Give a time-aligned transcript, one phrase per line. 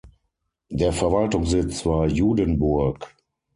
[0.71, 3.13] Der Verwaltungssitz war Judenburg.